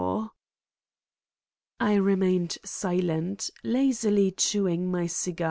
I 1.79 1.93
remained 1.93 2.57
silent, 2.65 3.51
lazily 3.63 4.31
chewing 4.31 4.89
my 4.89 5.05
cigar. 5.05 5.37